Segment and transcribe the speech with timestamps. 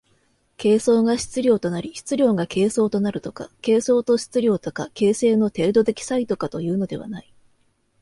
[0.57, 7.31] 形相が質料となり質料が形相となるとか、形相と質料とか形成の程度的差異とかというのではない。